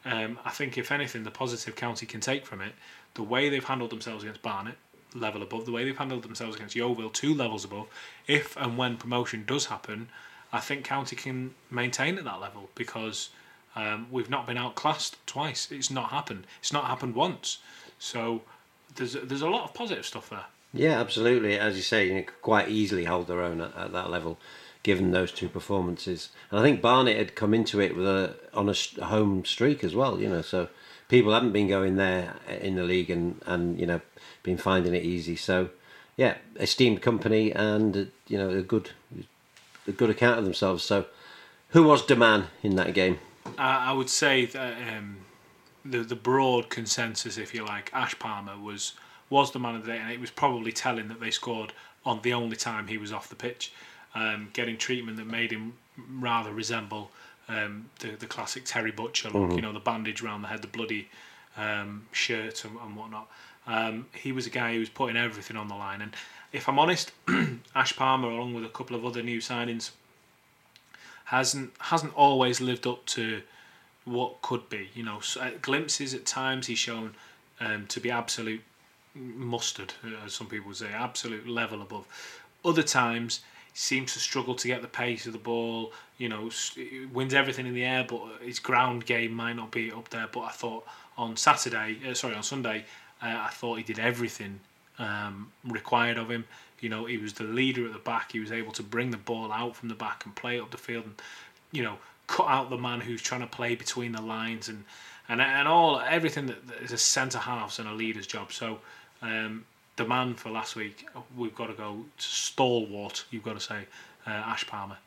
[0.06, 2.72] um, I think if anything, the positive County can take from it,
[3.12, 4.76] the way they've handled themselves against Barnet,
[5.14, 7.86] level above, the way they've handled themselves against Yeovil, two levels above.
[8.26, 10.08] If and when promotion does happen,
[10.52, 13.30] I think County can maintain at that level because
[13.76, 15.70] um, we've not been outclassed twice.
[15.70, 16.46] It's not happened.
[16.60, 17.58] It's not happened once.
[17.98, 18.42] So
[18.96, 20.46] there's there's a lot of positive stuff there.
[20.72, 21.58] Yeah, absolutely.
[21.58, 24.38] As you say, you could quite easily hold their own at, at that level,
[24.82, 26.30] given those two performances.
[26.50, 29.94] And I think Barnet had come into it with a on a, home streak as
[29.94, 30.20] well.
[30.20, 30.68] You know, so
[31.10, 34.00] people haven't been going there in the league and and you know
[34.42, 35.36] been finding it easy.
[35.36, 35.68] So
[36.16, 38.90] yeah, esteemed company and you know a good
[39.86, 40.84] a good account of themselves.
[40.84, 41.06] So
[41.70, 43.18] who was the man in that game?
[43.58, 45.18] I, I would say that um,
[45.84, 48.94] the the broad consensus, if you like, Ash Palmer was
[49.28, 51.72] was the man of the day, and it was probably telling that they scored
[52.06, 53.72] on the only time he was off the pitch,
[54.14, 55.74] um, getting treatment that made him
[56.18, 57.10] rather resemble
[57.50, 59.52] um, the the classic Terry Butcher look.
[59.52, 61.08] You know, the bandage around the head, the bloody
[61.56, 63.28] um, shirt and, and whatnot.
[63.66, 66.14] Um, he was a guy who was putting everything on the line, and
[66.52, 67.12] if I'm honest,
[67.74, 69.90] Ash Palmer, along with a couple of other new signings,
[71.26, 73.42] hasn't hasn't always lived up to
[74.04, 74.90] what could be.
[74.94, 77.14] You know, so, uh, glimpses at times he's shown
[77.60, 78.62] um, to be absolute
[79.14, 79.92] mustard,
[80.24, 82.06] as some people would say, absolute level above.
[82.64, 83.40] Other times,
[83.74, 85.92] seems to struggle to get the pace of the ball.
[86.18, 86.50] You know,
[87.12, 90.28] wins everything in the air, but his ground game might not be up there.
[90.30, 92.84] But I thought on Saturday, uh, sorry, on Sunday,
[93.22, 94.60] uh, I thought he did everything
[94.98, 96.44] um, required of him.
[96.80, 98.32] You know, he was the leader at the back.
[98.32, 100.78] He was able to bring the ball out from the back and play up the
[100.78, 101.22] field, and
[101.72, 104.84] you know, cut out the man who's trying to play between the lines and
[105.28, 108.52] and and all everything that is a centre half's and a leader's job.
[108.52, 108.78] So.
[109.22, 113.24] Um, the man for last week, we've got to go stalwart.
[113.30, 113.84] You've got to say
[114.26, 114.98] uh, Ash Palmer.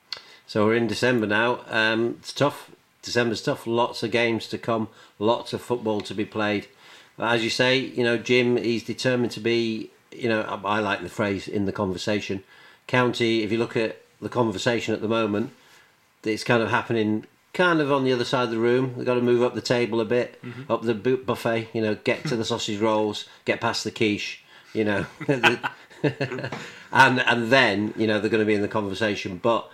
[0.45, 1.61] So we're in December now.
[1.67, 2.69] Um, it's tough.
[3.01, 3.65] December's tough.
[3.65, 4.89] Lots of games to come.
[5.19, 6.67] Lots of football to be played.
[7.17, 9.89] As you say, you know, Jim, he's determined to be.
[10.11, 12.43] You know, I like the phrase in the conversation.
[12.87, 13.43] County.
[13.43, 15.51] If you look at the conversation at the moment,
[16.23, 18.93] it's kind of happening kind of on the other side of the room.
[18.95, 20.71] They've got to move up the table a bit, mm-hmm.
[20.71, 21.69] up the buffet.
[21.73, 24.42] You know, get to the sausage rolls, get past the quiche
[24.73, 25.05] you know,
[26.91, 29.37] and and then you know they're going to be in the conversation.
[29.37, 29.69] But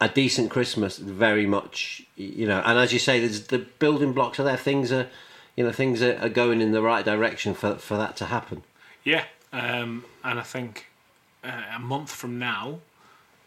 [0.00, 4.40] a decent Christmas, very much, you know, and as you say, there's the building blocks
[4.40, 4.56] are there.
[4.56, 5.08] Things are,
[5.56, 8.62] you know, things are, are going in the right direction for for that to happen.
[9.04, 10.88] Yeah, um, and I think
[11.44, 12.80] uh, a month from now,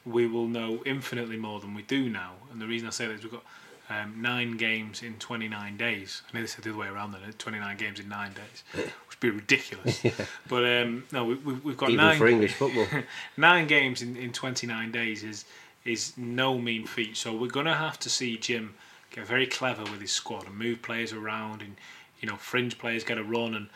[0.05, 2.33] we will know infinitely more than we do now.
[2.51, 3.45] And the reason I say that is we've got
[3.89, 6.21] um, nine games in 29 days.
[6.27, 8.91] I know they said the other way around then, 29 games in nine days,
[9.31, 10.03] be ridiculous.
[10.03, 10.11] yeah.
[10.47, 12.87] But um, no, we, we've got Even nine for English football.
[13.37, 15.45] nine games in, in 29 days is
[15.83, 17.15] is no mean feat.
[17.15, 18.73] So we're going to have to see Jim
[19.11, 21.75] get very clever with his squad and move players around, and
[22.19, 23.69] you know, fringe players get a run, and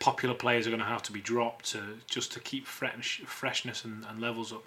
[0.00, 3.84] popular players are going to have to be dropped to just to keep fresh, freshness
[3.84, 4.64] and, and levels up.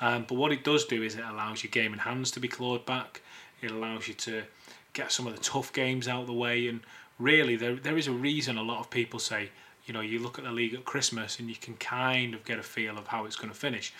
[0.00, 2.48] Um, but what it does do is it allows your game in hands to be
[2.48, 3.22] clawed back.
[3.60, 4.44] It allows you to
[4.92, 6.68] get some of the tough games out of the way.
[6.68, 6.80] And
[7.18, 9.50] really, there there is a reason a lot of people say,
[9.86, 12.58] you know, you look at the league at Christmas and you can kind of get
[12.58, 13.94] a feel of how it's going to finish.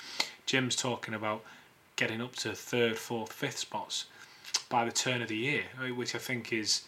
[0.45, 1.43] Jim's talking about
[1.95, 4.07] getting up to third, fourth, fifth spots
[4.69, 6.83] by the turn of the year, which I think is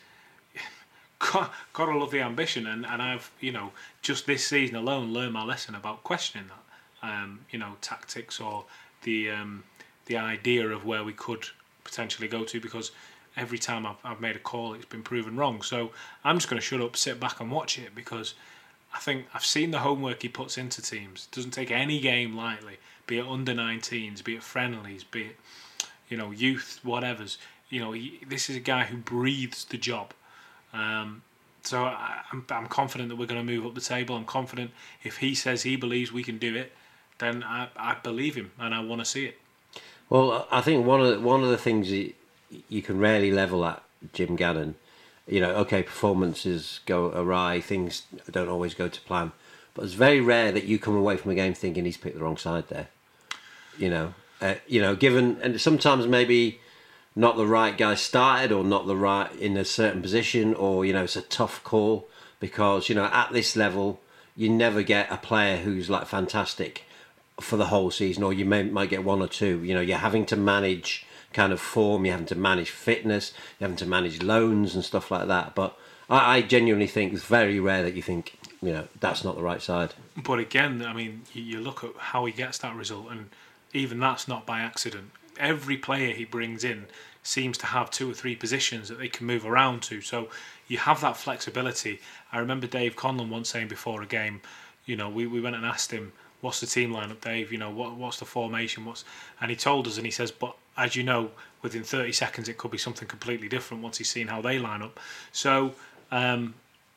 [1.19, 2.67] got, got to love the ambition.
[2.67, 7.09] And, and I've, you know, just this season alone learned my lesson about questioning that,
[7.09, 8.65] um, you know, tactics or
[9.03, 9.63] the um,
[10.07, 11.45] the idea of where we could
[11.85, 12.91] potentially go to because
[13.37, 15.63] every time I've, I've made a call, it's been proven wrong.
[15.63, 15.93] So
[16.25, 18.35] I'm just going to shut up, sit back, and watch it because
[18.99, 21.29] I think I've seen the homework he puts into teams.
[21.31, 25.37] Doesn't take any game lightly, be it under 19s, be it friendlies, be it
[26.09, 27.39] you know youth, whatever's.
[27.71, 30.15] You know, he, this is a guy who breathes the job.
[30.73, 31.23] Um,
[31.63, 34.17] so I, I'm, I'm confident that we're going to move up the table.
[34.17, 34.73] I'm confident
[35.05, 36.73] if he says he believes we can do it,
[37.19, 39.39] then I, I believe him and I want to see it.
[40.11, 42.15] Well, I think one of the, one of the things you,
[42.69, 43.81] you can rarely level at
[44.13, 44.75] Jim Gannon,
[45.29, 49.33] you know, okay, performances go awry, things don't always go to plan,
[49.75, 52.23] but it's very rare that you come away from a game thinking he's picked the
[52.23, 52.89] wrong side there.
[53.79, 56.61] You know, uh, you know, given and sometimes maybe
[57.15, 60.93] not the right guy started or not the right in a certain position or you
[60.93, 62.07] know it's a tough call
[62.39, 64.01] because you know at this level
[64.37, 66.85] you never get a player who's like fantastic
[67.41, 69.63] for the whole season, or you may, might get one or two.
[69.65, 73.69] You know, you're having to manage kind of form, you're having to manage fitness, you're
[73.69, 75.55] having to manage loans and stuff like that.
[75.55, 75.77] But
[76.09, 79.43] I, I genuinely think it's very rare that you think, you know, that's not the
[79.43, 79.95] right side.
[80.17, 83.31] But again, I mean, you, you look at how he gets that result, and
[83.73, 85.11] even that's not by accident.
[85.39, 86.87] Every player he brings in
[87.23, 90.01] seems to have two or three positions that they can move around to.
[90.01, 90.29] So
[90.67, 92.01] you have that flexibility.
[92.33, 94.41] I remember Dave Conlon once saying before a game,
[94.87, 97.53] you know, we, we went and asked him, what's the team lineup, Dave?
[97.53, 98.85] You know, what what's the formation?
[98.85, 99.05] What's
[99.41, 101.31] and he told us, and he says, but as you know,
[101.63, 104.81] within 30 seconds, it could be something completely different once he's seen how they line
[104.81, 104.99] up.
[105.33, 105.75] So
[106.11, 106.55] um,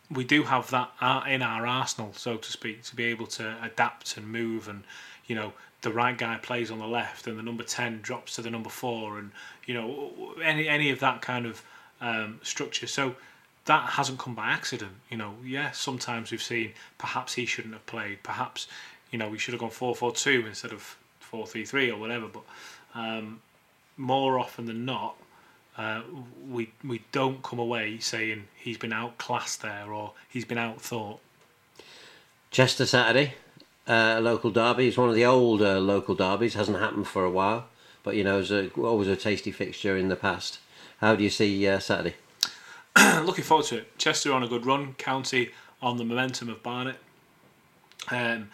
[0.10, 0.92] we do have that
[1.28, 4.84] in our arsenal, so to speak, to be able to adapt and move, and
[5.28, 8.42] you know, the right guy plays on the left, and the number 10 drops to
[8.42, 9.32] the number four, and
[9.66, 11.64] you know, any any of that kind of
[12.00, 12.88] um, structure.
[12.88, 13.16] So
[13.66, 14.94] that hasn't come by accident.
[15.10, 18.68] You know, yeah, sometimes we've seen perhaps he shouldn't have played, perhaps
[19.12, 22.00] you know, we should have gone 4 4 2 instead of 4 3 3 or
[22.00, 22.28] whatever.
[22.28, 22.44] But
[22.96, 23.42] um,
[24.02, 25.16] more often than not,
[25.78, 26.02] uh,
[26.50, 31.20] we we don't come away saying he's been outclassed there or he's been outthought.
[32.50, 33.36] Chester Saturday,
[33.88, 34.88] uh, a local derby.
[34.88, 36.56] It's one of the old uh, local derbies.
[36.56, 37.68] Hasn't happened for a while,
[38.04, 40.60] but you know, it's a, always a tasty fixture in the past.
[41.00, 42.16] How do you see uh, Saturday?
[42.98, 43.98] Looking forward to it.
[43.98, 44.96] Chester on a good run.
[44.96, 46.98] County on the momentum of Barnet.
[48.10, 48.50] Um,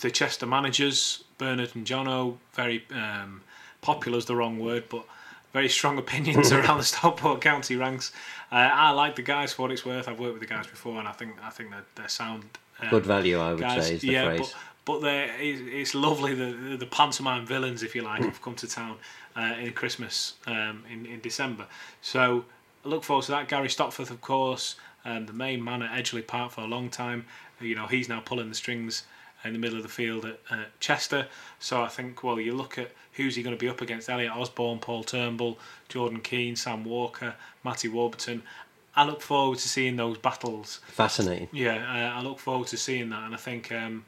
[0.00, 3.42] the Chester managers, Bernard and Jono, very um,
[3.84, 5.04] popular is the wrong word, but
[5.52, 8.10] very strong opinions around the Stockport County ranks.
[8.50, 10.08] Uh, I like the guys for what it's worth.
[10.08, 12.44] I've worked with the guys before, and I think I think they're, they're sound.
[12.80, 13.86] Um, Good value, I would guys.
[13.86, 14.40] say, is the yeah, phrase.
[14.40, 14.54] but
[14.86, 16.34] but they're, it's, it's lovely.
[16.34, 18.96] The, the the pantomime villains, if you like, have come to town
[19.36, 21.66] uh, in Christmas um, in in December.
[22.00, 22.44] So
[22.84, 23.48] I look forward to that.
[23.48, 27.26] Gary Stopforth, of course, um, the main man at Edgeley Park for a long time.
[27.60, 29.04] You know, he's now pulling the strings
[29.44, 31.26] in the middle of the field at uh, Chester.
[31.58, 34.32] So I think, well, you look at who's he going to be up against: Elliot
[34.32, 38.42] Osborne, Paul Turnbull, Jordan Keane, Sam Walker, Matty Warburton.
[38.96, 40.80] I look forward to seeing those battles.
[40.86, 41.48] Fascinating.
[41.52, 44.04] Yeah, uh, I look forward to seeing that, and I think, um,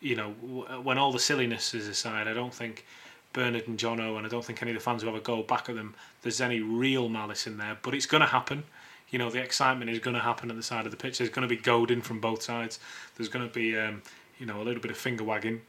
[0.00, 2.84] you know, w- when all the silliness is aside, I don't think
[3.32, 5.70] Bernard and Jono, and I don't think any of the fans who ever go back
[5.70, 7.78] at them, there's any real malice in there.
[7.80, 8.64] But it's going to happen.
[9.10, 11.16] You know, the excitement is going to happen at the side of the pitch.
[11.16, 12.78] There's going to be goading from both sides.
[13.16, 14.02] There's going to be, um,
[14.38, 15.62] you know, a little bit of finger wagging.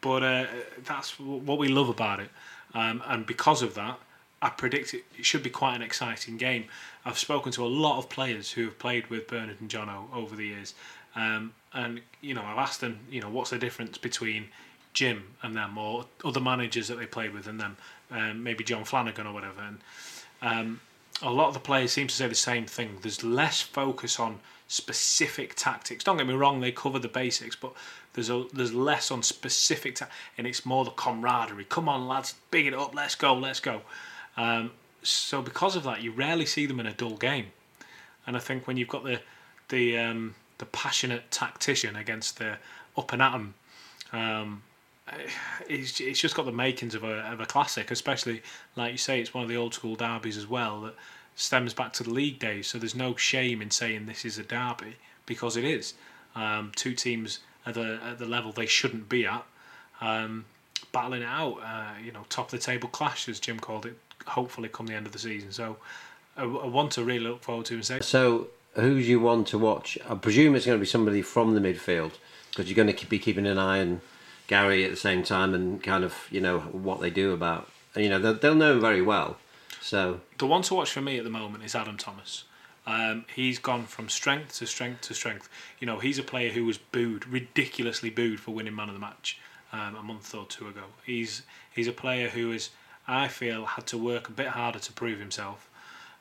[0.00, 0.46] But uh,
[0.84, 2.30] that's what we love about it.
[2.74, 3.98] Um, and because of that,
[4.42, 6.66] I predict it, it should be quite an exciting game.
[7.04, 10.36] I've spoken to a lot of players who have played with Bernard and Jono over
[10.36, 10.74] the years,
[11.14, 14.48] um, and you know I've asked them, you know, what's the difference between
[14.92, 17.76] Jim and them, or other managers that they played with and them,
[18.10, 19.62] um, maybe John Flanagan or whatever.
[19.62, 19.78] And
[20.42, 20.80] um,
[21.22, 22.98] a lot of the players seem to say the same thing.
[23.02, 26.04] There's less focus on specific tactics.
[26.04, 27.72] Don't get me wrong; they cover the basics, but
[28.12, 31.64] there's a there's less on specific, ta- and it's more the camaraderie.
[31.64, 32.94] Come on, lads, big it up.
[32.94, 33.82] Let's go, let's go.
[34.36, 37.46] Um, so because of that, you rarely see them in a dull game.
[38.26, 39.20] And I think when you've got the
[39.68, 42.56] the um, the passionate tactician against the
[42.96, 43.54] up and atom,
[44.12, 44.62] um,
[45.68, 47.90] it's, it's just got the makings of a of a classic.
[47.90, 48.42] Especially
[48.76, 50.94] like you say, it's one of the old school derbies as well that
[51.34, 52.66] stems back to the league days.
[52.66, 55.94] So there's no shame in saying this is a derby because it is.
[56.34, 59.44] Um, two teams at the at the level they shouldn't be at,
[60.00, 60.44] um,
[60.92, 61.58] battling it out.
[61.62, 63.98] Uh, you know, top of the table clash as Jim called it.
[64.26, 65.52] Hopefully, come the end of the season.
[65.52, 65.76] So
[66.36, 68.00] I, I want to really look forward to and say.
[68.00, 69.98] So, who's you want to watch?
[70.08, 72.12] I presume it's going to be somebody from the midfield
[72.50, 74.00] because you're going to be keeping an eye on
[74.46, 77.68] Gary at the same time and kind of you know what they do about.
[77.94, 79.38] You know, they'll, they'll know him very well.
[79.80, 82.44] So, The one to watch for me at the moment is Adam Thomas.
[82.86, 85.48] Um, he's gone from strength to strength to strength.
[85.80, 89.00] You know, he's a player who was booed, ridiculously booed for winning man of the
[89.00, 89.38] match
[89.72, 90.82] um, a month or two ago.
[91.04, 91.42] He's
[91.74, 92.70] he's a player who is,
[93.08, 95.68] I feel, had to work a bit harder to prove himself.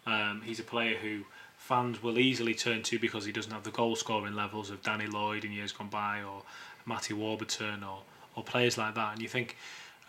[0.05, 1.25] Um, he's a player who
[1.57, 5.07] fans will easily turn to because he doesn't have the goal scoring levels of Danny
[5.07, 6.43] Lloyd in years gone by or
[6.85, 8.03] Matty Warburton or,
[8.35, 9.13] or players like that.
[9.13, 9.57] And you think,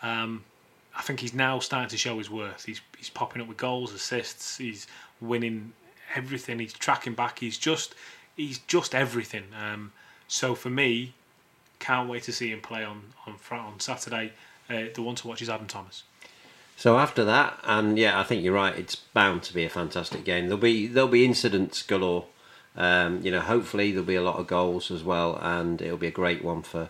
[0.01, 0.43] um,
[0.95, 2.65] I think he's now starting to show his worth.
[2.65, 4.57] He's he's popping up with goals, assists.
[4.57, 4.87] He's
[5.21, 5.73] winning
[6.15, 6.59] everything.
[6.59, 7.39] He's tracking back.
[7.39, 7.95] He's just
[8.35, 9.45] he's just everything.
[9.59, 9.91] Um,
[10.27, 11.13] so for me,
[11.79, 14.33] can't wait to see him play on on on Saturday.
[14.69, 16.03] Uh, the one to watch is Adam Thomas.
[16.75, 18.77] so after that, and yeah, I think you're right.
[18.77, 20.45] It's bound to be a fantastic game.
[20.45, 22.25] There'll be there'll be incidents galore.
[22.75, 26.07] Um, you know, hopefully there'll be a lot of goals as well, and it'll be
[26.07, 26.89] a great one for,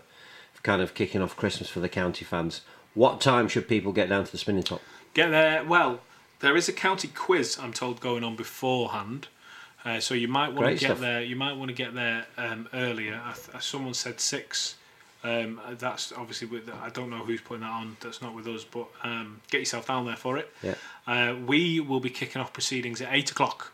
[0.62, 2.62] kind of kicking off Christmas for the county fans.
[2.94, 4.80] What time should people get down to the spinning top?
[5.14, 5.64] Get there.
[5.64, 6.00] Well,
[6.40, 9.28] there is a county quiz I'm told going on beforehand.
[9.84, 11.00] Uh, so you might want to get stuff.
[11.00, 11.22] there.
[11.22, 13.20] You might want to get there um, earlier.
[13.24, 14.74] I th- someone said six.
[15.24, 16.68] Um, that's obviously with.
[16.70, 17.96] I don't know who's putting that on.
[18.00, 18.64] That's not with us.
[18.64, 20.52] But um, get yourself down there for it.
[20.62, 20.74] Yeah.
[21.06, 23.72] Uh, we will be kicking off proceedings at eight o'clock.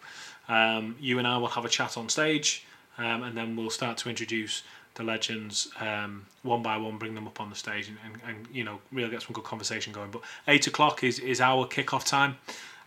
[0.48, 2.66] Um, you and I will have a chat on stage,
[2.98, 4.62] um, and then we'll start to introduce
[4.94, 8.54] the legends um, one by one, bring them up on the stage, and, and, and
[8.54, 10.10] you know really get some good conversation going.
[10.10, 12.36] But eight o'clock is is our kick-off time,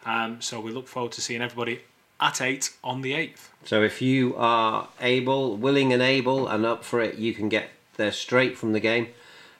[0.05, 1.81] um, so we look forward to seeing everybody
[2.19, 3.51] at eight on the eighth.
[3.65, 7.69] So if you are able, willing, and able, and up for it, you can get
[7.97, 9.07] there straight from the game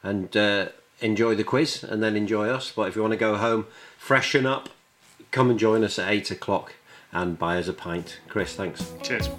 [0.04, 0.70] and uh,
[1.02, 2.72] enjoy the quiz, and then enjoy us.
[2.76, 4.70] But if you want to go home, freshen up,
[5.32, 6.76] come and join us at eight o'clock
[7.12, 8.20] and buy us a pint.
[8.28, 8.92] Chris, thanks.
[9.04, 9.30] Cheers.